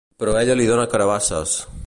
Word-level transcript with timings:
Però 0.21 0.33
ella 0.39 0.55
li 0.61 0.65
dóna 0.71 0.87
carabasses. 0.95 1.57